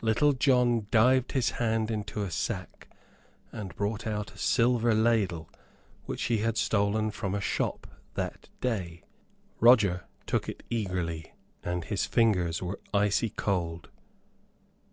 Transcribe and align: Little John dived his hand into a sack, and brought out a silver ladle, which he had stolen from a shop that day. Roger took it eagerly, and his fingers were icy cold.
Little 0.00 0.32
John 0.32 0.88
dived 0.90 1.30
his 1.30 1.50
hand 1.62 1.88
into 1.88 2.24
a 2.24 2.32
sack, 2.32 2.88
and 3.52 3.76
brought 3.76 4.08
out 4.08 4.32
a 4.34 4.36
silver 4.36 4.92
ladle, 4.92 5.48
which 6.04 6.24
he 6.24 6.38
had 6.38 6.56
stolen 6.56 7.12
from 7.12 7.32
a 7.32 7.40
shop 7.40 7.86
that 8.14 8.48
day. 8.60 9.04
Roger 9.60 10.06
took 10.26 10.48
it 10.48 10.64
eagerly, 10.68 11.32
and 11.62 11.84
his 11.84 12.06
fingers 12.06 12.60
were 12.60 12.80
icy 12.92 13.30
cold. 13.30 13.88